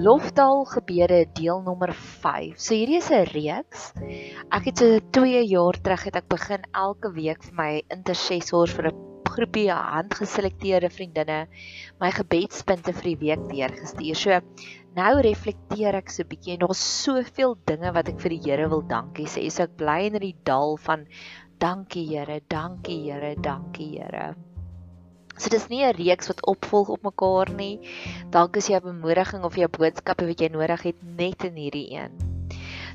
[0.00, 2.56] Loftaal gebeure deel nommer 5.
[2.56, 3.92] So hierdie is 'n reeks.
[4.48, 8.88] Ek het so 2 jaar terug het ek begin elke week vir my intercessors vir
[8.88, 8.96] 'n
[9.30, 11.38] groepie handgeselekteerde vriendinne
[12.00, 14.16] my gebedspunte vir die week deurgestuur.
[14.16, 14.40] So
[14.96, 18.68] nou reflekteer ek so 'n bietjie en daar's soveel dinge wat ek vir die Here
[18.68, 19.50] wil dankie sê.
[19.50, 21.06] So ek bly in die dal van
[21.58, 24.49] dankie Here, dankie Here, dankie Here.
[25.40, 27.80] So dis nie 'n reeks wat opvolg op mekaar nie.
[28.28, 31.88] Dalk is jy 'n bemoediging of 'n boodskap wat jy nodig het net in hierdie
[31.96, 32.12] een.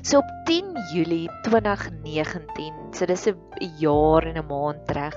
[0.02, 3.34] So op 10 Julie 2019, so dis 'n
[3.82, 5.16] jaar en 'n maand terug,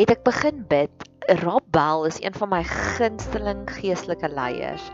[0.00, 1.08] het ek begin bid.
[1.42, 4.86] Rob Bell is een van my gunsteling geestelike leiers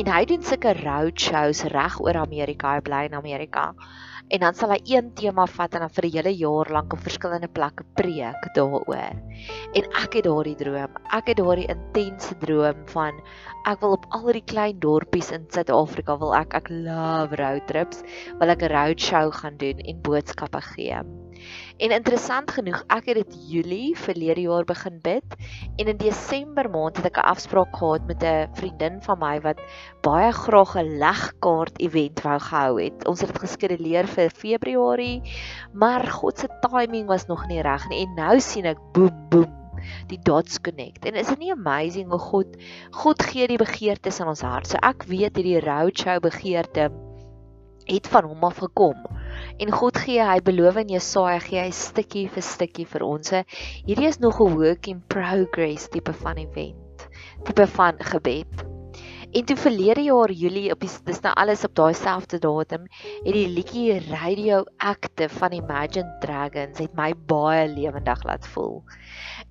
[0.00, 3.66] en hy doen sulke roadshows reg oor Amerika, hy bly in Amerika
[4.32, 7.04] en dan sal hy een tema vat en dan vir 'n hele jaar lank op
[7.04, 9.20] verskillende plekke preek daaroor.
[9.76, 10.96] En ek het daardie droom.
[11.12, 13.20] Ek het daardie intense droom van
[13.68, 18.02] ek wil op al die klein dorpies in Suid-Afrika wil ek ek love road trips,
[18.40, 21.25] wil ek 'n road show gaan doen en boodskappe gee.
[21.76, 25.34] En interessant genoeg, ek het dit Julie verlede jaar begin bid
[25.76, 29.60] en in Desember maand het ek 'n afspraak gehad met 'n vriendin van my wat
[30.00, 33.06] baie graag 'n legkaart event wou gehou het.
[33.06, 35.20] Ons het dit geskeduleer vir Februarie,
[35.72, 39.52] maar God se timing was nog nie reg nie en nou sien ek boem boem
[40.08, 41.04] die dots connect.
[41.04, 42.56] En is dit nie amazing hoe God
[42.90, 44.66] God gee die begeertes in ons hart.
[44.66, 46.90] So ek weet hierdie roadshow begeerte
[47.86, 49.02] het van hom af gekom.
[49.62, 53.34] En God gee, hy beloof in Jesaja gee hy stukkie vir stukkie vir ons.
[53.86, 57.08] Hierdie is nog 'n work in progress tipe van event,
[57.44, 58.66] tipe van gebed.
[59.32, 62.86] En toe verlede jaar Julie op die dis nou alles op daai selfde datum,
[63.24, 68.84] het die liedjie Radio Active van Imagine Dragons het my baie lewendig laat voel.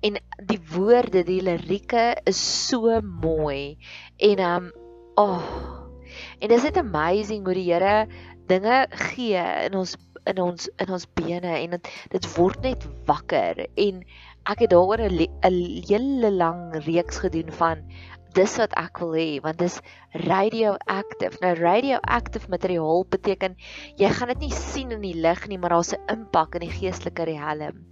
[0.00, 3.78] En die woorde, die lirieke is so mooi
[4.16, 4.70] en um
[5.14, 5.75] oh
[6.40, 8.06] En dis net amazing hoe die Here
[8.50, 13.62] dinge gee in ons in ons in ons bene en dit dit word net wakker
[13.66, 14.02] en
[14.50, 15.28] ek het daaroor 'n
[15.88, 17.86] hele lang reeks gedoen van
[18.36, 19.78] dis wat ek wil hê want dis
[20.26, 21.38] radioactive.
[21.40, 23.56] Nou radioactive materiaal beteken
[23.96, 26.76] jy gaan dit nie sien in die lig nie, maar daar's 'n impak in die
[26.78, 27.86] geestelike riem.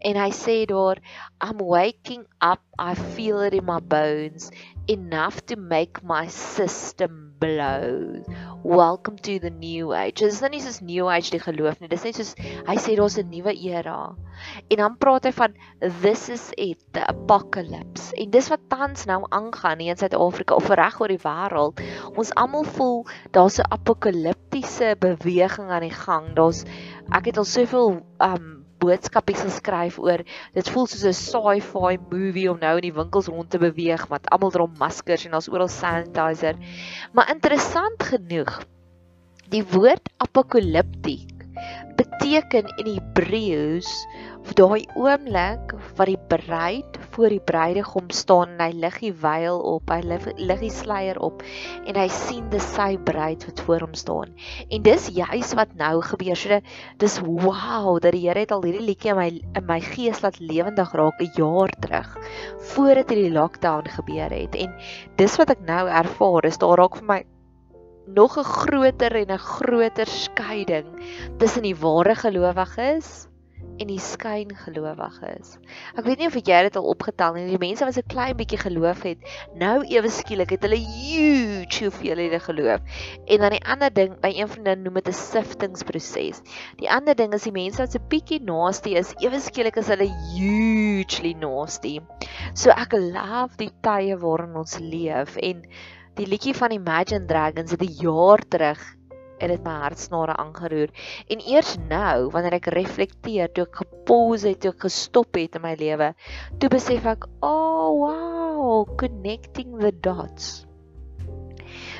[0.00, 0.98] En hy sê daar
[1.40, 4.50] I'm waking up, I feel it in my bones
[4.86, 8.22] enough to make my system blow.
[8.62, 10.20] Welcome to the new age.
[10.22, 11.90] Dis nie soos new age die geloof nie.
[11.92, 12.32] Dis net soos
[12.68, 14.14] hy sê daar's 'n nuwe era.
[14.70, 15.54] En dan praat hy van
[16.02, 18.12] this is it, the apocalypse.
[18.16, 21.80] En dis wat tans nou aangaan in Suid-Afrika of reg oor die wêreld.
[22.16, 26.34] Ons almal voel daar's 'n apokaliptiese beweging aan die gang.
[26.34, 26.64] Daar's
[27.12, 30.24] ek het al soveel um boodskapies geskryf oor
[30.54, 34.30] dit voel soos 'n sci-fi movie om nou in die winkels rond te beweeg met
[34.30, 36.56] almal dra maskers en daar's oral sanitizer.
[37.12, 38.62] Maar interessant genoeg,
[39.50, 41.33] die woord apokaliptiek
[41.96, 43.90] beteken in Hebreëus
[44.44, 49.60] of daai oomblik wat die bruid voor die bruidegom staan en hy lig die wyl
[49.64, 50.00] op, hy
[50.36, 51.42] lig die sluier op
[51.86, 54.34] en hy sien dis sy bruid wat voor hom staan.
[54.68, 56.36] En dis juis wat nou gebeur.
[56.36, 56.60] So
[57.00, 60.40] dis wow dat die Here het al hierdie liedjie in my in my gees laat
[60.40, 62.18] lewendig raak 'n jaar terug
[62.74, 64.54] voordat hierdie lockdown gebeur het.
[64.56, 64.74] En
[65.16, 67.20] dis wat ek nou ervaar, is daar raak vir my
[68.06, 70.86] nog 'n groter en 'n groter skeiding
[71.38, 73.28] tussen die ware gelowiges
[73.78, 75.56] en die skyngelowiges.
[75.98, 78.60] Ek weet nie of jy dit al opgetel nie, die mense wat so klein bietjie
[78.60, 79.24] geloof het,
[79.58, 82.84] nou ewe skielik het hulle huge hoeveelhede geloof.
[83.26, 86.42] En dan die ander ding, by een van hulle noem dit 'n siftingproses.
[86.78, 90.08] Die ander ding is die mense wat so bietjie nasty is, ewe skielik is hulle
[90.36, 91.98] hugely nasty.
[92.54, 95.64] So ek love die tye waarin ons leef en
[96.18, 98.82] die liedjie van Imagine Dragons het 'n jaar terug
[99.38, 100.90] het dit my hartsnare aangeroer.
[101.28, 105.64] En eers nou, wanneer ek reflekteer, toe ek gepause het, toe ek gestop het in
[105.64, 106.14] my lewe,
[106.58, 110.66] toe besef ek, "Oh, wow, connecting the dots."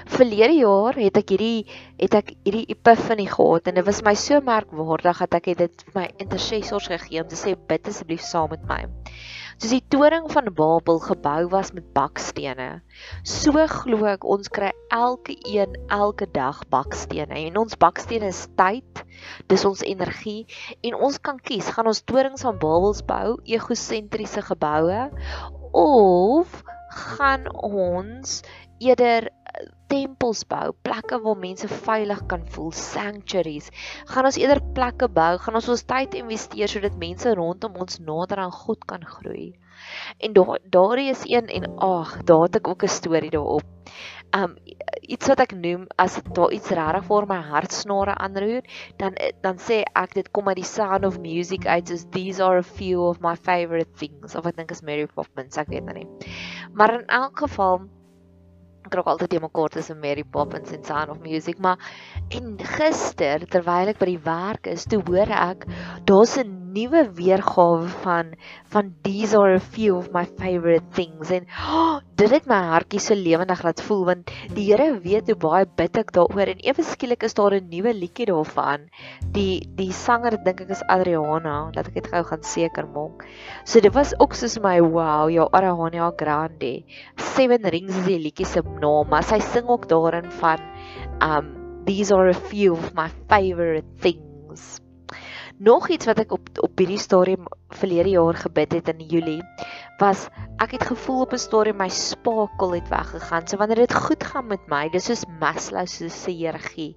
[0.06, 1.66] Verlede jaar het ek hierdie
[1.98, 6.00] het ek hierdie epiphany gehad en dit was my so merkwaardig dat ek dit vir
[6.00, 8.84] my intercessors gegee om te sê bid asseblief saam met my
[9.58, 12.82] soos die toring van Babel gebou was met bakstene.
[13.22, 19.04] So glo ek ons kry elke een elke dag bakstene en ons bakstene is tyd,
[19.50, 20.44] dis ons energie
[20.82, 25.08] en ons kan kies, gaan ons torings van Babels bou, egosentriese geboue
[25.74, 26.62] of
[26.94, 28.42] gaan ons
[28.82, 29.30] eerder
[29.94, 33.70] tempels bou, plekke waar mense veilig kan voel, sanctuaries.
[34.10, 38.42] Gaan ons eerder plekke bou, gaan ons ons tyd investeer sodat mense rondom ons nader
[38.42, 39.52] aan God kan groei.
[40.18, 43.70] En daar daardie is een en ag, daar het ek ook 'n storie daarop.
[44.34, 44.56] um
[45.00, 48.62] iets wat ek noem as daar iets regtig vir my hartsnare aanroer,
[48.98, 49.14] dan
[49.44, 52.62] dan sê ek dit kom uit die sound of music uit soos these are a
[52.62, 56.08] few of my favorite things of ek dink is Mary Poppins, ek weet nou nie.
[56.72, 57.86] Maar in elk geval
[58.84, 61.80] ek raak altyd te mekaar tussen Mary Poppins en Sound of Music, maar
[62.30, 65.66] en gister terwyl ek by die werk is, toe hoor ek
[66.08, 68.32] daar's 'n nuwe weergawe van
[68.72, 71.30] van these are a few of my favorite things.
[71.30, 75.38] En oh, dit het my hartjie so lewendig laat voel want die Here weet hoe
[75.38, 76.50] baie bid ek daaroor.
[76.50, 78.88] En ewe skielik is daar 'n nuwe liedjie daarvan.
[79.36, 83.26] Die die sanger dink ek is Adriana dat ek dit gou gaan seker maak.
[83.64, 86.84] So dit was ook soos my wow jou Adriana Grande.
[87.16, 90.58] Seven rings is die liedjie se naam maar sy sing ook daarin van
[91.20, 91.54] um
[91.86, 94.83] these are a few of my favorite things
[95.58, 99.42] Nog iets wat ek op op hierdie stadium verlede jaar gebid het in Julie
[99.98, 100.26] was
[100.58, 103.46] ek het gevoel op 'n stadium my spakel het weggegaan.
[103.48, 106.96] So wanneer dit goed gaan met my, dis soos Maslow se hiërargie.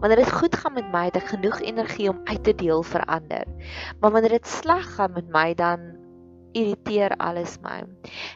[0.00, 3.04] Wanneer dit goed gaan met my, het ek genoeg energie om uit te deel vir
[3.04, 3.44] ander.
[4.00, 5.93] Maar wanneer dit sleg gaan met my, dan
[6.54, 7.82] irriteer alles my.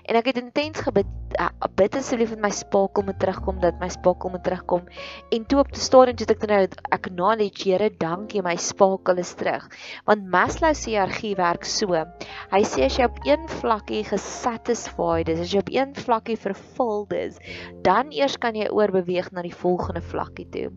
[0.09, 1.49] En ek het intens gebid, uh,
[1.79, 4.87] bid asseblief dat my spakel moet terugkom, dat my spakel moet terugkom.
[5.35, 6.61] En toe op die stadium toe ek nou
[6.95, 9.67] acknowledge, Here, dankie, my spakel is terug.
[10.09, 11.99] Want Maslow se hiërargie werk so.
[12.53, 17.13] Hy sê as jy op een vlakkie gesatisfied is, as jy op een vlakkie vervuld
[17.17, 17.39] is,
[17.85, 20.69] dan eers kan jy oorbeweeg na die volgende vlakkie toe.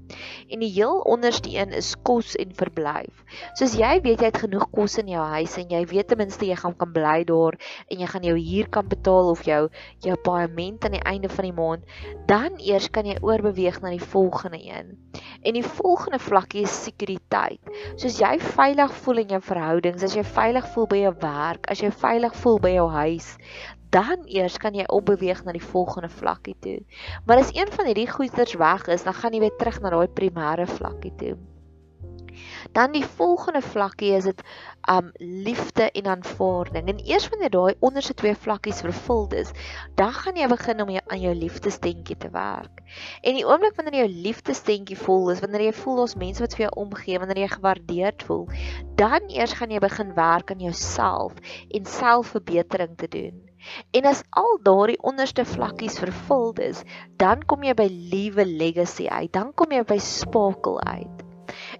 [0.51, 3.23] En die heel onderste een is kos en verblyf.
[3.59, 6.47] Soos jy weet jy het genoeg kos in jou huis en jy weet ten minste
[6.47, 7.57] jy gaan kan bly daar
[7.87, 9.61] en jy gaan jou huur kan betaal of jou
[10.05, 11.97] jou paaiement aan die einde van die maand,
[12.29, 14.95] dan eers kan jy oorbeweeg na die volgende een.
[15.41, 17.75] En die volgende vlakkie is sekuriteit.
[17.95, 21.83] Soos jy veilig voel in jou verhoudings, as jy veilig voel by jou werk, as
[21.83, 23.35] jy veilig voel by jou huis,
[23.91, 26.77] dan eers kan jy opbeweeg na die volgende vlakkie toe.
[27.27, 30.07] Maar as een van hierdie goeders weg is, dan gaan jy weer terug na daai
[30.07, 31.35] primêre vlakkie toe.
[32.71, 34.41] Dan die volgende vlakkie is dit
[34.89, 36.87] um liefde en aanvaarding.
[36.87, 39.51] En eers wanneer daai onderste twee vlakkies vervul is,
[39.95, 42.81] dan gaan jy begin om jy aan jou liefdesdentjie te werk.
[43.21, 46.65] En die oomblik wanneer jou liefdesdentjie vol is, wanneer jy voel ons mense wat vir
[46.67, 48.47] jou omgee, wanneer jy gewaardeerd voel,
[48.99, 51.39] dan eers gaan jy begin werk aan jouself
[51.69, 53.41] en selfverbetering te doen.
[53.91, 56.81] En as al daardie onderste vlakkies vervul is,
[57.21, 59.29] dan kom jy by liewe legacy uit.
[59.35, 61.30] Dan kom jy by spakel uit.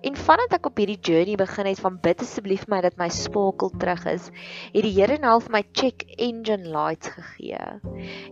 [0.02, 3.70] En vandat ek op hierdie journey begin het van bid asseblief my dat my spakel
[3.78, 4.32] terug is,
[4.74, 7.60] het die Here nou vir my check engine lights gegee.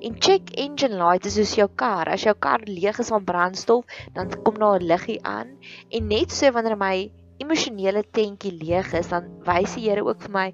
[0.07, 2.09] En check engine lights is soos jou kar.
[2.09, 3.85] As jou kar leeg is van brandstof,
[4.17, 5.57] dan kom daar 'n liggie aan
[5.89, 10.31] en net so wanneer my emosionele tentjie leeg is, dan wys die Here ook vir
[10.31, 10.47] my,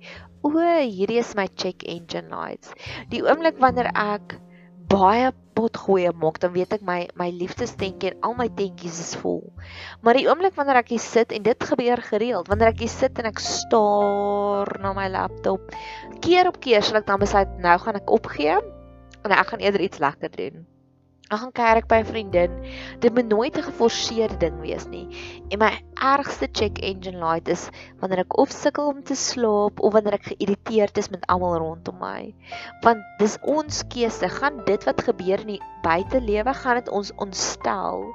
[0.44, 2.74] o, hierdie is my check engine lights.
[3.10, 4.38] Die oomblik wanneer ek
[4.92, 9.14] baie pot gooi maak, dan weet ek my my liefdestentjie en al my tentjies is
[9.22, 9.42] vol.
[10.04, 13.20] Maar die oomblik wanneer ek hier sit en dit gebeur gereeld, wanneer ek hier sit
[13.22, 15.74] en ek staar na my laptop,
[16.26, 18.60] keer op keer sal ek dan besluit nou gaan ek opgee
[19.26, 20.66] en ek gaan eerder iets lekker doen.
[21.26, 22.52] Ek gaan kerk by 'n vriendin.
[23.02, 25.08] Dit moet nooit 'n geforseerde ding wees nie.
[25.50, 27.70] En my ergste check engine light is
[28.00, 31.98] wanneer ek of sukkel om te slaap of wanneer ek geïrriteerd is met almal rondom
[32.00, 32.34] my.
[32.82, 34.30] Want dis ons keuse.
[34.30, 38.08] Gaan dit wat gebeur in die buitelewe, gaan dit ons ontstel?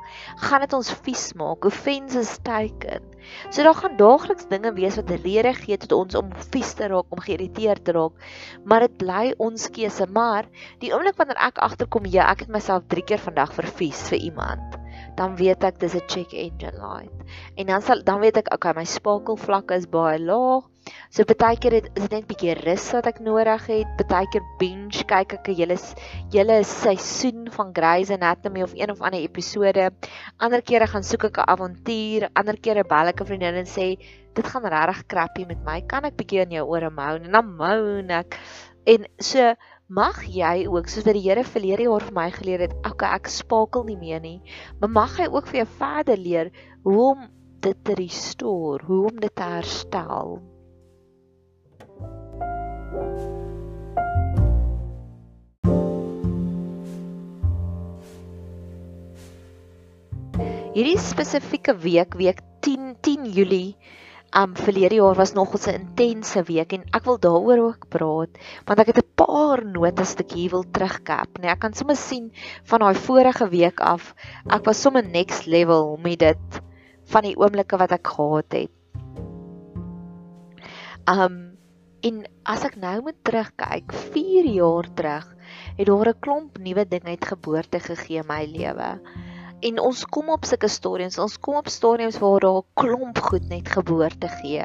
[0.42, 1.68] Gaan dit ons vies maak?
[1.70, 3.06] Offenses teiken.
[3.48, 7.06] So daar gaan daagliks dinge wees wat rede gee tot ons om vies te raak,
[7.14, 8.28] om geïrriteerd te raak.
[8.64, 10.10] Maar dit bly ons keuse.
[10.10, 10.50] Maar
[10.82, 14.80] die oomblik wanneer ek agterkom, ja, ek het myself 3 keer vandag vervies vir iemand
[15.16, 17.12] dan weet ek dis 'n check engine light.
[17.56, 20.64] En dan sal dan weet ek okay, my spakelvlakke is baie laag.
[21.10, 24.02] So baie keer het is dit net 'n bietjie rus wat ek nodig het.
[24.08, 25.76] Baie keer binge kyk ek 'n hele
[26.32, 29.90] hele seisoen van Grey's Anatomy of een of ander episode.
[30.38, 32.30] Ander kere gaan soek ek 'n avontuur.
[32.34, 33.96] Ander kere bel ek 'n vriendin en sê
[34.34, 35.80] dit gaan regtig crappy met my.
[35.82, 37.24] Kan ek bietjie in jou ore moan?
[37.24, 38.38] En dan moan ek.
[38.86, 39.54] En so
[39.90, 43.26] mag jy ook soos wat die Here verlede jaar vir my geleer het, okay, ek
[43.26, 44.38] spakel nie meer nie,
[44.78, 46.52] maar mag hy ook vir jou verder leer
[46.86, 47.24] hoe om
[47.60, 50.38] dit te restore, hoe om dit te herstel.
[60.70, 63.74] Hierdie spesifieke week, week 10 10 Julie
[64.30, 68.30] Um verlede jaar was nog 'n intense week en ek wil daaroor ook praat
[68.64, 71.38] want ek het 'n paar notas wat ek hier wil terugkap.
[71.38, 72.30] Nee, ek kan sommer sien
[72.64, 74.14] van daai vorige week af.
[74.46, 76.62] Ek was sommer next level met dit
[77.04, 78.70] van die oomblikke wat ek gehad het.
[81.10, 81.58] Um
[82.00, 85.26] en as ek nou moet terugkyk, 4 jaar terug
[85.76, 89.00] het daar 'n klomp nuwe dinge uitgeboorte gegee in my lewe.
[89.60, 93.48] En ons kom op sulke stadiums, ons kom op stadiums waar daar 'n klomp goed
[93.48, 94.64] net geboorte gee.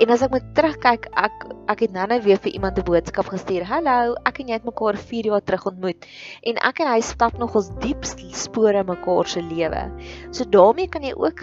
[0.00, 3.64] En as ek moet terugkyk, ek ek het nou-nou weer vir iemand 'n boodskap gestuur.
[3.64, 6.06] Hallo, ek en jy het mekaar 4 jaar terug ontmoet
[6.42, 9.82] en ek en hy stap nog ons diep spore mekaar se lewe.
[10.30, 11.40] So daarmee kan jy ook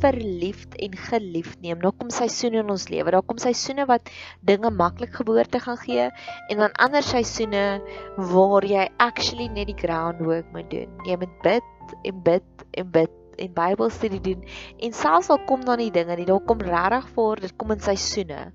[0.00, 1.80] verliefd en geliefd neem.
[1.80, 3.10] Daar kom seisoene in ons lewe.
[3.10, 4.10] Daar kom seisoene wat
[4.40, 6.10] dinge maklik geboorte gaan gee
[6.48, 7.80] en dan ander seisoene
[8.16, 10.88] waar jy actually net die groundwork moet doen.
[11.06, 11.62] Jy moet bid
[12.02, 14.44] en bid en bid en Bybelstudie doen
[14.78, 17.80] en selfs al kom dan die dinge nie, daar kom regtig voor, dit kom in
[17.80, 18.50] seisoene.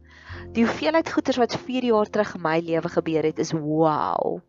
[0.56, 4.40] Die hoeveelheid goeders wat 4 jaar terug in my lewe gebeur het, is wow.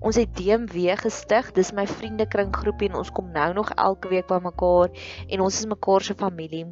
[0.00, 4.30] Ons het DMW gestig, dis my vriendekring groepie en ons kom nou nog elke week
[4.30, 4.94] by mekaar
[5.28, 6.66] en ons is mekaar se familie.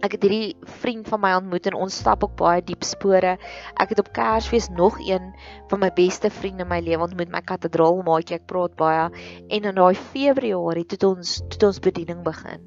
[0.00, 3.34] Ek het hierdie vriend van my ontmoet en ons stap ook baie diep spore.
[3.82, 5.26] Ek het op Kersfees nog een
[5.68, 8.38] van my beste vriende in my lewe ontmoet, my kathedraal maatjie.
[8.40, 9.10] Ek praat baie
[9.52, 12.64] en in daai Februarie het ons het ons bediening begin.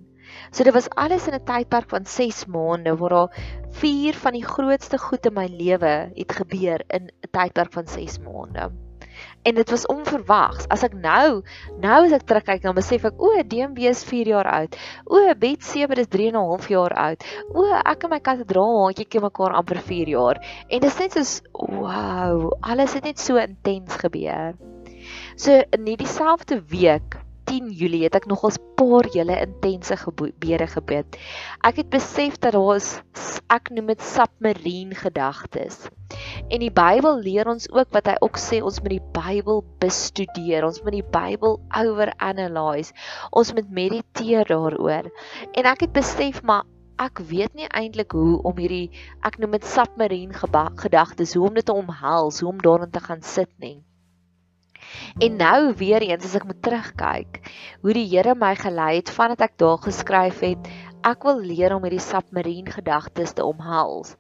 [0.53, 3.35] So dit was alles in 'n tydperk van 6 maande waar daar
[3.81, 8.19] vier van die grootste goed in my lewe het gebeur in 'n tydperk van 6
[8.19, 8.69] maande
[9.43, 10.67] en dit was onverwags.
[10.73, 11.43] As ek nou,
[11.83, 14.77] nou as ek terugkyk, dan besef ek, o, DMB is 4 jaar oud.
[15.05, 17.25] O, Bet 7 is 3 en 'n half jaar oud.
[17.53, 20.39] O, ek en my kathedraal maatjie ken mekaar amper 4 jaar.
[20.69, 24.55] En dit is net so, wow, alles het net so intens gebeur.
[25.35, 27.17] So in hierdie selfde week
[27.53, 31.17] 10 Julie het ek nogals paar hele intense gebede gebid.
[31.61, 32.95] Ek het besef dat daar is
[33.53, 35.83] ek noem dit submarine gedagtes.
[36.49, 40.65] En die Bybel leer ons ook wat hy ook sê ons moet die Bybel bestudeer.
[40.65, 42.97] Ons moet die Bybel overanalyse.
[43.29, 45.11] Ons moet mediteer daaroor.
[45.53, 46.65] En ek het besef maar
[47.01, 48.89] ek weet nie eintlik hoe om hierdie
[49.25, 53.21] ek noem dit submarine gedagtes hoe om dit te omhels, hoe om daarin te gaan
[53.21, 53.81] sit nie.
[55.19, 57.39] En nou weer eens as ek moet terugkyk,
[57.81, 60.69] hoe die Here my gelei het vandat ek daar geskryf het,
[61.03, 64.13] ek wil leer om hierdie submarine gedagtes te omhels.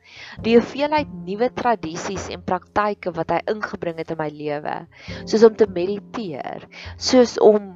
[0.43, 4.75] Die hoeveelheid nuwe tradisies en praktyke wat hy ingebring het in my lewe,
[5.23, 7.75] soos om te mediteer, soos om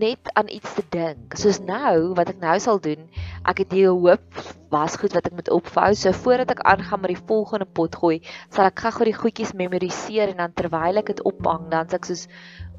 [0.00, 1.36] net aan iets te dink.
[1.38, 3.06] Soos nou wat ek nou sal doen,
[3.46, 4.42] ek het hier 'n hoop
[4.74, 5.94] wasgoed wat ek moet opvou.
[5.94, 8.20] So voordat ek aangaan met die volgende pot gooi,
[8.50, 12.04] sal ek gou-gou die goedjies memoriseer en dan terwyl ek dit ophang, dan sê ek
[12.10, 12.26] soos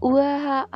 [0.02, 0.18] o,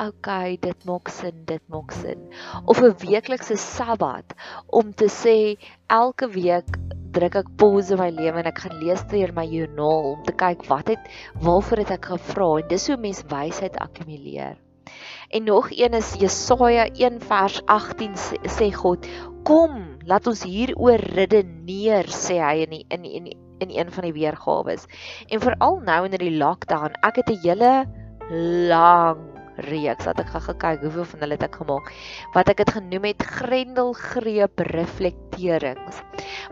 [0.07, 2.29] okay, dit maak sin, dit maak sin.
[2.65, 4.33] Of 'n weeklikse sabbat
[4.67, 6.79] om te sê elke week
[7.11, 10.35] druk ek pause in my lewe en ek gaan lees deur my joernaal om te
[10.43, 14.57] kyk wat het waarvoor het ek gevra en dis hoe mens wysheid akkumuleer.
[15.29, 18.15] En nog een is Jesaja 1 vers 18
[18.49, 19.05] sê, God,
[19.43, 23.91] kom, laat ons hieroor redeneer, sê hy in die, in die, in die, in een
[23.93, 24.77] van die weergawe.
[25.29, 27.73] En veral nou in die lockdown, ek het 'n hele
[28.73, 29.28] lang
[29.67, 31.91] reeks wat ek gaan gekyk hoeveel van hulle het ek gemaak.
[32.33, 36.03] Wat ek het genoem het grendelgreep reflekterings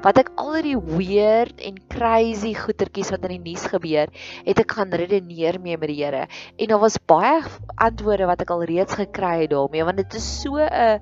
[0.05, 4.11] wat ek al die weird en crazy goetertjies wat in die nuus gebeur
[4.45, 6.27] het ek gaan redeneer mee met die Here.
[6.57, 7.41] En daar was baie
[7.81, 11.01] antwoorde wat ek al reeds gekry het daarmee want dit is so 'n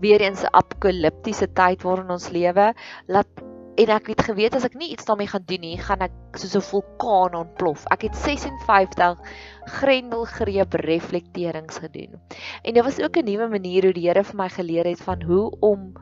[0.00, 2.74] weer eens 'n apokaliptiese tyd waarin ons lewe
[3.06, 6.38] laat en ek het geweet as ek nie iets daarmee gaan doen nie, gaan ek
[6.38, 7.86] soos 'n vulkaan ontplof.
[7.90, 9.18] Ek het 56
[9.78, 12.20] grendelgreep reflekterings gedoen.
[12.62, 15.22] En dit was ook 'n nuwe manier hoe die Here vir my geleer het van
[15.22, 15.92] hoe om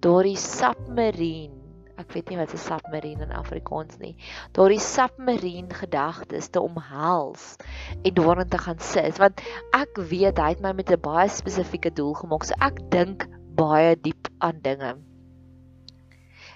[0.00, 1.62] daardie submarine
[2.02, 4.16] ek weet nie wat 'n submarine in Afrikaans nie.
[4.52, 7.56] Daardie submarine gedagtes te omhels
[8.02, 9.40] en daarin te gaan sit want
[9.72, 12.44] ek weet hy het my met 'n baie spesifieke doel gemaak.
[12.44, 15.11] So ek dink baie diep aan dinge.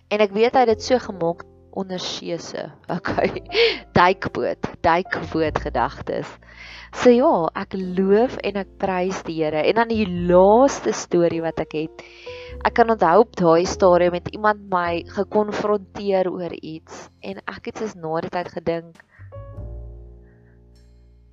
[0.09, 1.45] En ek weet hy het dit so gemaak
[1.77, 2.71] onder seese.
[2.97, 3.43] Okay.
[3.93, 6.31] Duikboot, duikboot gedagtes.
[6.97, 9.65] So ja, ek loof en ek prys die Here.
[9.67, 12.07] En dan die laaste storie wat ek het.
[12.65, 17.83] Ek kan onthou op daai stadium met iemand my gekonfronteer oor iets en ek het
[17.83, 19.03] soos na die tyd gedink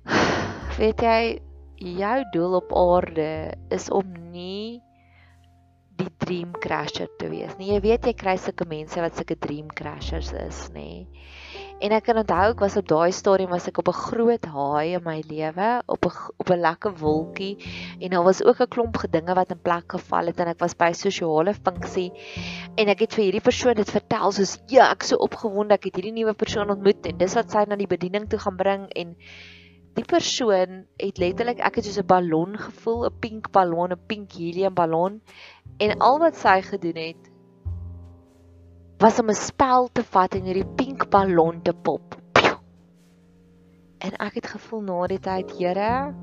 [0.80, 1.20] weet jy
[1.98, 3.28] jou doel op aarde
[3.74, 4.82] is om nie
[6.00, 7.54] die dream crasher te wees.
[7.58, 11.04] Nee, jy weet jy kry sulke mense wat sulke dream crashers is, nê.
[11.82, 14.94] En ek kan onthou ek was op daai stadium was ek op 'n groot haai
[14.94, 17.58] in my lewe, op 'n op 'n lekker wolkie
[18.00, 20.74] en daar was ook 'n klomp gedinge wat in plek geval het en ek was
[20.74, 22.12] by 'n sosiale funksie
[22.76, 25.96] en ek het vir hierdie persoon dit vertel soos ja, ek so opgewonde ek het
[25.96, 29.16] hierdie nuwe persoon ontmoet en dis wat sy na die bediening toe gaan bring en
[29.94, 34.32] die persoon het letterlik ek het soos 'n ballon gevoel, 'n pink ballon, 'n pink
[34.32, 35.20] helium ballon
[35.82, 37.30] En al wat sy gedoen het
[39.02, 42.14] was om 'n spel te vat en hierdie pink ballon te pop.
[44.04, 46.14] en ek het gevoel na die tyd, Here,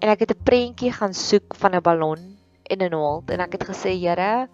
[0.00, 3.52] en ek het 'n prentjie gaan soek van 'n ballon en 'n naald en ek
[3.52, 4.48] het gesê, Here,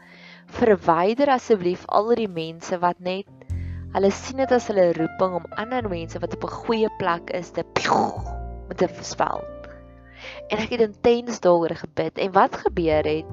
[0.46, 3.26] verwyder asseblief al die mense wat net
[3.92, 7.50] hulle sien dit as hulle roeping om ander mense wat op 'n goeie plek is
[7.50, 7.64] te
[8.80, 9.44] met 'n spel.
[10.48, 13.24] En ek het intens daaroor gebid en wat gebeur het?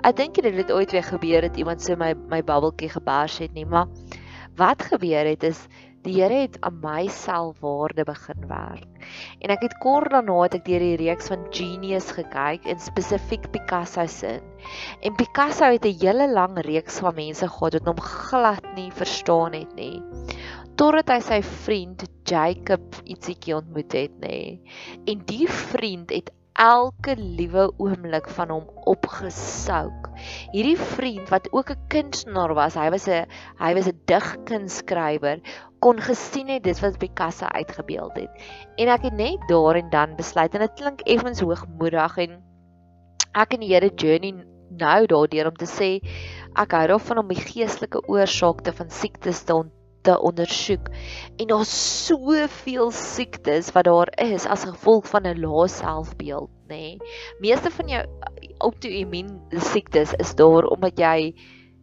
[0.00, 3.52] Ek dink dit het ooit weer gebeur het iemand sê my my bubbeltjie gebars het
[3.52, 3.86] nie, maar
[4.56, 5.66] wat gebeur het is
[6.02, 8.86] die Here het aan my selfwaarde begin werk.
[9.42, 13.50] En ek het kort daarna het ek deur die reeks van Genius gekyk en spesifiek
[13.50, 14.38] Picasso se.
[15.02, 19.52] En Picasso het 'n hele lang reeks van mense gehad wat hom glad nie verstaan
[19.52, 20.02] het nie.
[20.78, 24.36] Totdat hy sy vriend Jacob ietsiekie ontmoet het nê.
[25.10, 30.06] En die vriend het elke liewe oomblik van hom opgesouk.
[30.52, 33.26] Hierdie vriend wat ook 'n kunstenaar was, hy was 'n
[33.58, 35.40] hy was 'n digkunsskrywer,
[35.80, 38.30] kon gesien het dis wat Picasso uitgebeeld het.
[38.78, 42.42] En ek het net daar en dan besluit en dit klink effens hoogmoedig en
[43.34, 45.98] ek en die Here journey nou daardeur om te sê
[46.54, 50.88] ek hou daarvan om die geestelike oorsake van siektes te ont te ondersoek
[51.36, 51.72] en daar's
[52.06, 56.98] soveel siektes wat daar is as gevolg van 'n lae selfbeeld, nê.
[56.98, 56.98] Nee.
[57.40, 58.04] Meeste van jou
[58.58, 61.34] outoimmuun siektes is daar omdat jy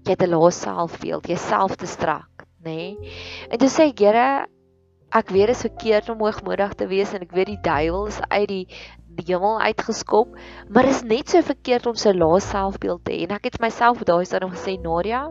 [0.05, 2.97] jy het 'n lae selfbeeld, jouself te strak, nê.
[2.97, 3.11] Nee.
[3.49, 4.47] En toe sê ek, Here,
[5.11, 8.19] ek weet dit is verkeerd om hoogmoedig te wees en ek weet die duiwel is
[8.29, 8.67] uit die
[9.15, 10.35] die hemel uitgeskop,
[10.69, 13.23] maar is net so verkeerd om so lae selfbeeld te hê.
[13.23, 15.29] En ek het myself daai stadium gesê, Nadia,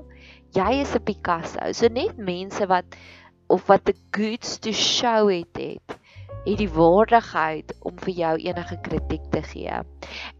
[0.54, 1.72] jy is 'n Picasso.
[1.72, 2.84] So net mense wat
[3.48, 5.98] of wat the goods to show het het,
[6.44, 9.78] het die waardigheid om vir jou enige kritiek te gee.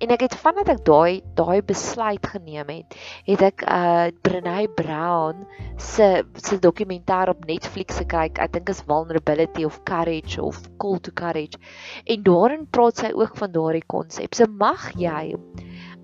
[0.05, 2.97] En ek het vandat ek daai daai besluit geneem het,
[3.29, 5.47] het ek uh Brené Brown
[5.81, 8.39] se se dokumentêr op Netflix gekyk.
[8.39, 11.59] Ek dink is Vulnerability of Courage of Call to Courage.
[12.05, 14.35] En daarin praat sy ook van daardie konsep.
[14.35, 15.35] So mag jy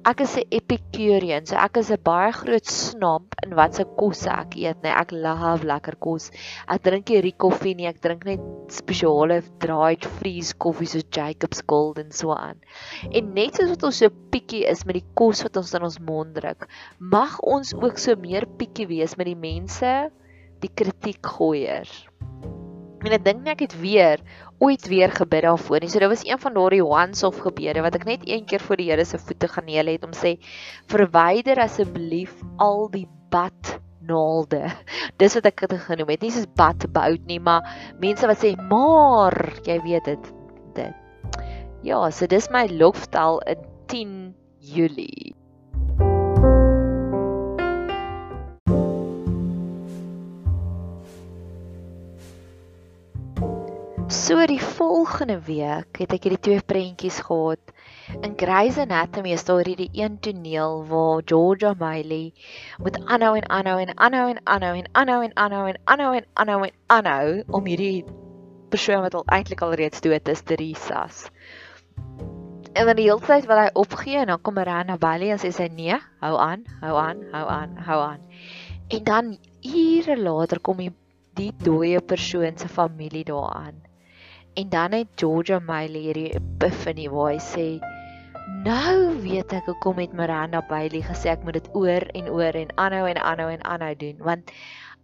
[0.01, 4.57] Ek is 'n epicurean, so ek is 'n baie groot snap in watse kos ek
[4.57, 6.31] eet, nee, ek love lekker kos.
[6.67, 8.41] Ek drink nie koffie nie, ek drink net
[8.73, 12.57] spesiale dried freeze koffie soos Jacobs Gold en so aan.
[13.13, 16.01] En net soos wat ons so pikkie is met die kos wat ons in ons
[16.01, 16.67] mond druk,
[16.99, 20.11] mag ons ook so meer pikkie wees met die mense,
[20.65, 22.07] die kritiekgooiers.
[23.05, 24.25] En ek dink net ek het weer
[24.61, 25.91] ooit weer gebid daarvoor nie.
[25.91, 28.91] So dit was een van daardie once-off gebede wat ek net een keer voor die
[28.91, 30.37] Here se voete gaan neer het om sê
[30.93, 34.69] verwyder asseblief al die bad naalde.
[35.21, 36.23] Dis wat ek dit genoem het.
[36.23, 37.67] Nie soos bad bout nie, maar
[38.03, 40.33] mense wat sê maar jy weet dit
[40.77, 40.97] dit.
[41.83, 44.17] Ja, so dis my lofstel in 10
[44.61, 45.40] Julie.
[54.31, 57.73] So die volgende week het ek hierdie twee prentjies gehad.
[58.23, 62.31] In Grey's Anatomy is daar hierdie een toneel waar Georgia Miley
[62.79, 66.29] moet aanhou en aanhou en aanhou en aanhou en aanhou en aanhou en aanhou en
[66.45, 68.05] aanhou en aanhou om hierdie
[68.71, 71.27] persoon wat al eintlik al reeds dood is, Teresa's.
[72.71, 75.51] En dan die hele tyd wat hy opgee en dan kom Miranda Bailey en sê
[75.59, 78.23] sy nee, hou aan, hou aan, hou aan, hou aan.
[78.95, 80.87] En dan ure later kom
[81.35, 83.90] die dooie persoon se familie daaraan.
[84.55, 87.67] En dan het Georgia Miley hierdie epiphany waar hy sê
[88.65, 92.73] nou weet ek hoekom het Miranda Bailey gesê ek moet dit oor en oor en
[92.83, 94.51] aanhou en aanhou en aanhou doen want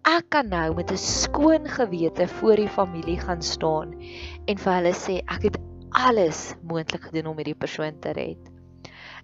[0.06, 3.94] ek kan nou met 'n skoon gewete voor die familie gaan staan
[4.46, 5.59] en vir hulle sê ek het
[5.90, 8.38] alles moontlik gedoen om hierdie persoon te red.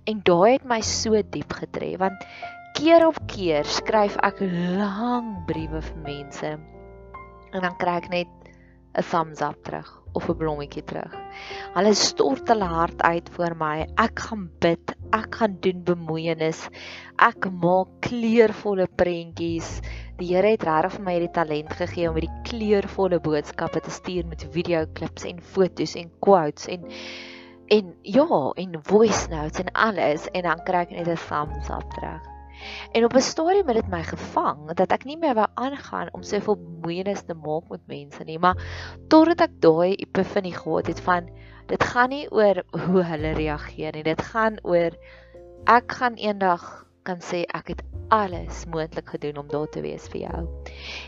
[0.07, 2.25] En daai het my so diep getref want
[2.79, 4.41] keer op keer skryf ek
[4.79, 6.53] lang briewe vir mense
[7.53, 8.42] en dan kry ek net
[8.95, 11.13] 'n thumbs up terug of 'n blommetjie terug.
[11.75, 13.87] Hulle stort hulle hart uit vir my.
[14.05, 14.93] Ek gaan bid.
[15.13, 16.69] Ek gaan doen bemoeienis.
[17.19, 19.81] Ek maak kleurvolle prentjies.
[20.21, 24.29] Die Here het regtig vir my hierdie talent gegee om hierdie kleurvolle boodskappe te stuur
[24.29, 26.85] met video klips en fotos en quotes en
[27.73, 31.89] en ja, en voice notes en alles en dan kry ek net 'n thumbs up
[31.97, 32.21] terug.
[32.93, 36.23] En op 'n stadium het dit my gevang dat ek nie meer wou aangaan om
[36.23, 38.57] soveel bemoeienis te maak met mense nie, maar
[39.09, 41.29] totdat ek daai epifanie gehad het van
[41.67, 44.97] dit gaan nie oor hoe hulle reageer nie, dit gaan oor
[45.67, 50.21] ek gaan eendag kan sê ek het alles moontlik gedoen om daar te wees vir
[50.21, 50.43] jou.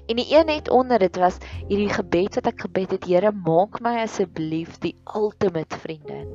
[0.09, 1.37] En die een net onder dit was
[1.69, 6.31] hierdie gebed wat ek gebed het, Here, maak my asseblief die ultimate vriendin.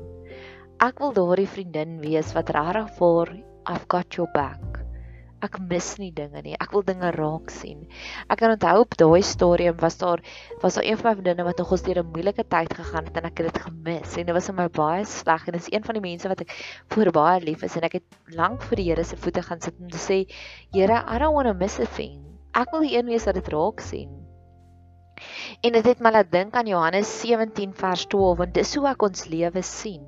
[0.79, 3.33] Ek wil daardie vriendin wees wat regtig vir
[3.65, 4.78] I've got your back
[5.39, 6.55] Ek mis nie dinge nie.
[6.59, 7.85] Ek wil dinge raak sien.
[8.27, 10.19] Ek kan onthou op daai stadium was daar
[10.63, 13.17] was daar een van my vriendinne wat nog ons deur 'n moeilike tyd gegaan het
[13.17, 15.71] en ek het dit gemis en dit was vir my baie sleg en dit is
[15.71, 16.51] een van die mense wat ek
[16.91, 19.75] voor baie lief is en ek het lank voor die Here se voete gaan sit
[19.79, 20.25] om te sê
[20.73, 22.19] Here, I don't want to miss a thing.
[22.53, 24.18] Ek wil die een wees wat dit raak sien.
[25.61, 29.03] En dit het my laat dink aan Johannes 17 vers 12 want dis hoe ek
[29.09, 30.03] ons lewe sien.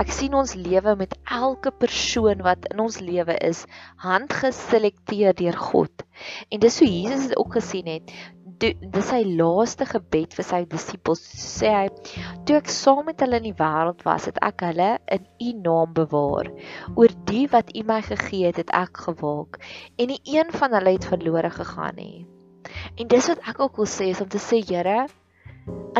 [0.00, 3.64] Ek sien ons lewe met elke persoon wat in ons lewe is
[4.04, 6.04] handgeselekteer deur God.
[6.50, 8.14] En dis hoe Jesus dit ook gesien het.
[8.60, 11.22] Dis sy laaste gebed vir sy disippels.
[11.40, 11.86] Sê hy:
[12.44, 15.94] "Toe ek saam met hulle in die wêreld was, het ek hulle in U naam
[15.96, 16.50] bewaar.
[16.96, 19.62] Oor die wat U my gegee het, het ek gewaak,
[19.96, 22.26] en nie een van hulle het verlore gegaan nie."
[22.96, 24.98] En dis wat ek ook wil sê is om te sê Here,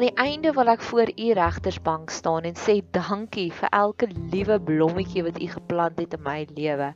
[0.00, 4.56] aan die einde wil ek voor u regtersbank staan en sê dankie vir elke liewe
[4.62, 6.92] blommetjie wat u geplant het in my lewe.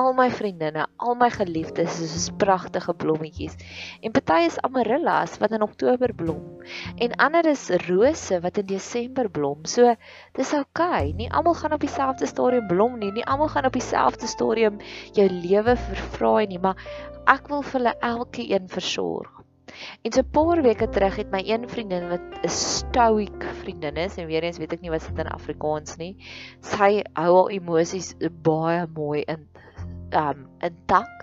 [0.00, 3.58] Al my vriendinne, al my geliefdes is soos pragtige blommetjies.
[4.00, 6.62] En party is amarellas wat in Oktober blom
[6.96, 9.66] en ander is rose wat in Desember blom.
[9.66, 9.96] So
[10.38, 10.54] dis.
[10.58, 11.12] Okay.
[11.18, 13.12] Nie almal gaan op dieselfde stadium blom nie.
[13.12, 14.78] Nie almal gaan op dieselfde stadium
[15.12, 16.80] jou lewe vervraai nie, maar
[17.28, 19.37] ek wil vir hulle elkeen versorg.
[20.02, 24.16] En so 'n paar weke terug het my een vriendin wat 'n stoïek vriendin is
[24.16, 26.16] en weer eens weet ek nie wat dit in Afrikaans nie.
[26.60, 29.46] Sy hou haar emosies baie mooi in
[30.12, 31.14] um intak.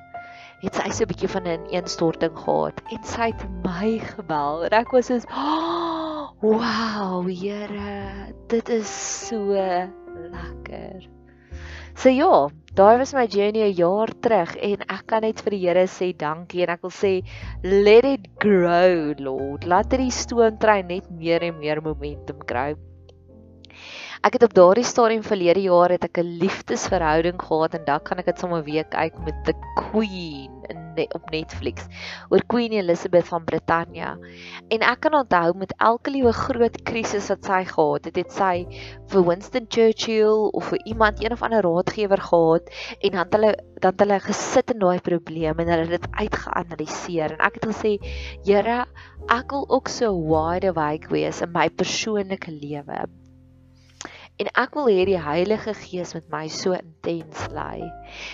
[0.61, 4.65] Het sy so 'n bietjie van 'n ineenstorting gehad en sy het my gebel.
[4.65, 9.37] En ek was so, oh, "Wow, Here, dit is so
[10.31, 11.14] lekker."
[11.95, 15.61] So ja, daai was my journey 'n jaar terug en ek kan net vir die
[15.65, 17.13] Here sê dankie en ek wil sê
[17.63, 19.63] let it grow Lord.
[19.73, 22.75] Laat hierdie stoomtrein net meer en meer momentum kry.
[24.25, 28.17] Ek het op daardie stadium verlede jaar het ek 'n liefdesverhouding gehad en dan kan
[28.17, 30.79] ek dit sommer weer kyk met The Queen in
[31.13, 31.85] op Netflix
[32.29, 34.15] oor Queen Elizabeth van Brittanje.
[34.73, 38.65] En ek kan onthou met elke liewe groot krisis wat sy gehad het, het sy
[39.13, 43.51] vir Winston Churchill of vir iemand een of ander raadgewer gehad en dan hulle
[43.85, 47.93] dan hulle gesit in daai probleem en hulle dit uitgeanaliseer en ek het gesê,
[48.41, 48.87] Here,
[49.29, 53.05] ek wil ook so wide awake wees in my persoonlike lewe
[54.41, 57.85] en ek wil hê die Heilige Gees met my so intens lei.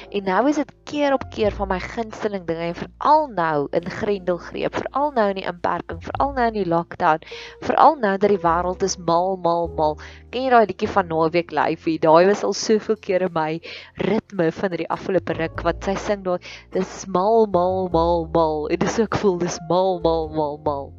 [0.09, 3.89] En nou is dit keer op keer van my gunsteling dinge en veral nou in
[3.97, 7.21] Grendelgreep, veral nou in die inperking, veral nou in die lockdown,
[7.67, 9.97] veral nou dat die wêreld is mal mal mal.
[10.33, 11.97] Ken jy daai liedjie van Naweek Life?
[12.01, 13.51] Daai was al soveel keer in my
[14.01, 16.39] ritme van die afgelope ruk wat sy sing daai
[16.73, 18.65] dis mal mal mal mal.
[18.73, 20.89] Dit is ook voel dis mal mal mal mal.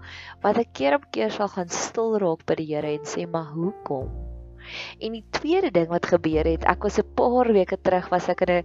[0.47, 3.51] Wat ek keer op keer sal gaan stil raak by die Here en sê maar
[3.57, 4.32] hoekom?
[4.99, 8.41] En die tweede ding wat gebeur het, ek was 'n paar weke terug was ek
[8.41, 8.65] in 'n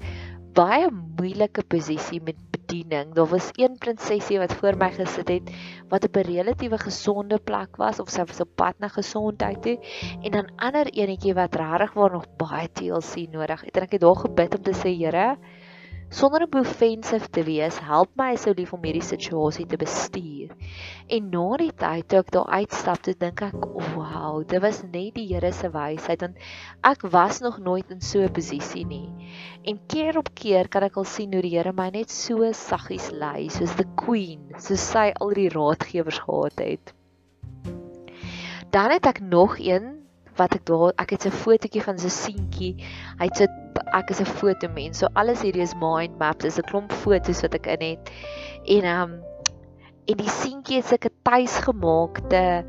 [0.57, 3.13] baie moeilike posisie met bediening.
[3.13, 5.51] Daar was een prinsesie wat voor my gesit het
[5.89, 9.77] wat op 'n relatiewe gesonde plek was of sy was op pad na gesondheid toe
[10.21, 13.77] en dan ander enetjie wat regtig waar nog baie TLC nodig het.
[13.77, 15.37] En ek het daar gebid om te sê, Here,
[16.09, 20.53] sonder om offensive te wees, help my asseblief om hierdie situasie te bestuur.
[21.11, 25.15] En na die tyd toe ek daar uitstap, toe dink ek, "Wow, dit was net
[25.15, 26.37] die Here se wysheid want
[26.83, 29.09] ek was nog nooit in so 'n posisie nie."
[29.65, 33.11] En keer op keer kan ek al sien hoe die Here my net so saggies
[33.11, 36.93] lei, soos the queen, soos sy al die raadgewers gehad het.
[38.71, 39.97] Dan het ek nog een
[40.37, 42.75] wat ek daar ek het 'n fotootjie van so seentjie.
[43.19, 43.47] Hy sê
[43.93, 44.99] ek is 'n fotomens.
[44.99, 46.43] So alles hierdie is mind maps.
[46.43, 48.11] Dis 'n klomp fotos wat ek in het.
[48.65, 49.23] En ehm um,
[50.07, 52.63] en die seentjie het sulke tuisgemaakte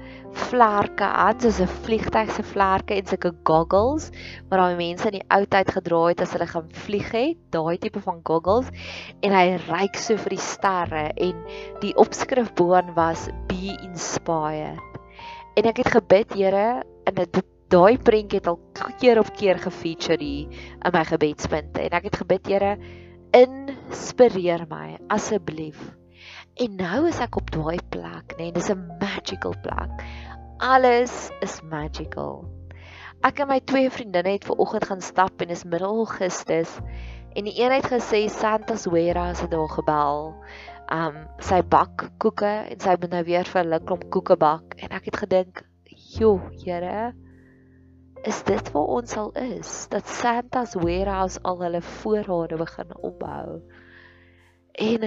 [0.49, 4.11] vlerke aan, soos 'n vliegtyg se vlerke en sulke goggles
[4.49, 7.79] wat daai mense in die ou tyd gedra het as hulle gaan vlieg het, daai
[7.79, 8.71] tipe van goggles.
[9.23, 11.45] En hy ryk so vir die sterre en
[11.81, 14.83] die opskrif bo-aan was be inspired.
[15.55, 18.59] En ek het gebid, Here, en dit daai prentjie het al
[19.01, 22.77] keer op keer gefeature hier in my gebedspunte en ek het gebid Here
[23.37, 25.81] inspireer my asseblief.
[26.59, 30.01] En nou is ek op daai plek, nê, nee, dis 'n magical plek.
[30.59, 32.49] Alles is magical.
[33.23, 36.79] Ek en my twee vriendinne het ver oggend gaan stap en is middel Augustus
[37.37, 40.35] en die een het gesê Santa's warehouse het daar gebel.
[40.89, 44.89] Um sy bak koeke en sy moet nou weer vir hulle klomp koeke bak en
[44.89, 45.63] ek het gedink,
[46.19, 47.13] "Jo, Here,
[48.23, 53.61] is dit waar ons al is dat Santa's warehouse al hulle voorrade begin opbou.
[54.79, 55.05] En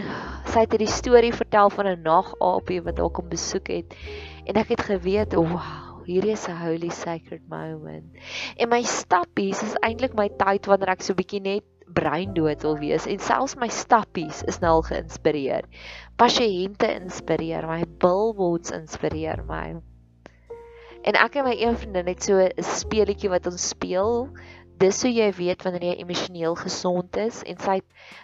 [0.52, 3.96] sy het hierdie storie vertel van 'n nagaapie wat haar kom besoek het
[4.46, 8.18] en ek het geweet, wow, hierdie is 'n holy sacred moment.
[8.58, 13.06] En my stappies is eintlik my tyd wanneer ek so bietjie net breindood wil wees
[13.06, 15.68] en selfs my stappies is nou al geïnspireer.
[16.16, 19.82] Pasiënte inspireer my, billboards inspireer my.
[21.02, 24.30] En ek en my een vriendin het so 'n speletjie wat ons speel.
[24.78, 27.80] Dis so jy weet wanneer jy emosioneel gesond is en sy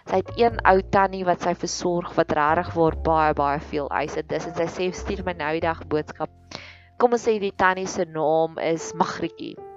[0.06, 4.16] sy het een ou tannie wat sy versorg wat regtig waar baie baie veel eis
[4.16, 6.30] en dis en sy sê stuur my nou die dag boodskap.
[6.98, 9.67] Kom ons sê die tannie se naam is Magrietjie.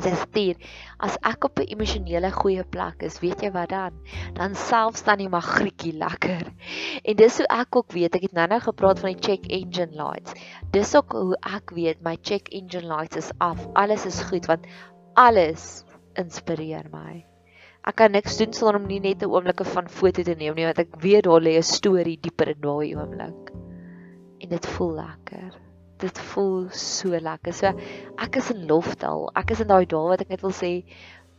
[0.00, 0.60] En sy stuur:
[1.04, 3.98] "As ek op 'n emosionele goeie plek is, weet jy wat dan?
[4.38, 6.46] Dan selfs dan die magrietjie lekker."
[7.04, 10.32] En dis hoe ek ook weet, ek het nou-nou gepraat van die check engine lights.
[10.72, 13.68] Dis ook hoe ek weet my check engine lights is af.
[13.74, 14.64] Alles is goed want
[15.14, 15.84] alles
[16.16, 17.26] inspireer my.
[17.84, 20.64] Ek kan niks doen sonder om nie net 'n oomblikke van foto te neem nie,
[20.64, 23.52] want ek weet daar lê 'n storie dieper in daai oomblik.
[24.40, 25.69] En dit voel lekker
[26.00, 27.54] dit voel so lekker.
[27.56, 27.72] So
[28.20, 29.28] ek is in loftaal.
[29.38, 30.72] Ek is in daai daal wat ek net wil sê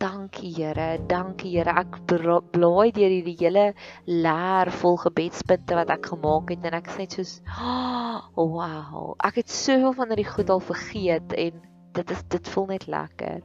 [0.01, 1.75] dankie Here, dankie Here.
[1.83, 3.67] Ek blaai deur hierdie hele
[4.09, 8.21] leer vol gebedspunte wat ek gemaak het en ek sê net soos oh,
[8.57, 9.13] wow.
[9.23, 11.65] Ek het soveel van hierdie goed al vergeet en
[11.97, 13.41] dit is dit voel net lekker.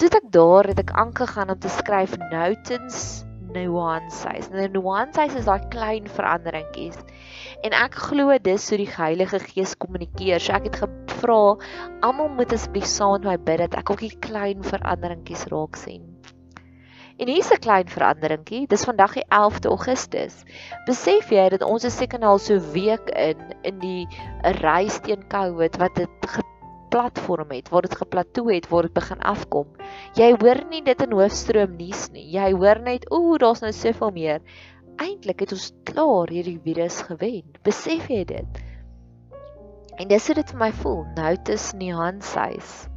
[0.00, 4.48] Toe ek daar het ek aangegaan om te skryf notens nuances.
[4.52, 6.98] Nou nuances is daai klein veranderingkies.
[7.62, 10.42] En ek glo dis hoe die Heilige Gees kommunikeer.
[10.42, 11.40] So ek het gevra,
[12.02, 16.08] almal moet asseblief saam met my bid dat ek ook die klein veranderingkies raak sien.
[17.22, 18.66] En hier's 'n klein veranderingkie.
[18.66, 20.44] Dis vandag die 11de Augustus.
[20.86, 24.08] Besef jy dat ons is seker nou al so week in in die
[24.62, 26.42] reis teen COVID wat dit
[26.92, 29.70] platform het waar dit geplateau het waar dit begin afkom.
[30.18, 32.26] Jy hoor nie dit in hoofstroom nuus nie.
[32.34, 34.44] Jy hoor net ooh, daar's nou soveel meer.
[35.00, 37.48] Eintlik het ons klaar hierdie virus gewen.
[37.64, 38.62] Besef jy dit?
[39.96, 41.04] En dis hoe dit vir my voel.
[41.16, 42.91] Nou tussen die handsuis.